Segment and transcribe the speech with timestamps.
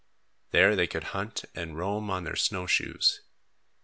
[0.49, 3.21] There they could hunt and roam on their snow shoes.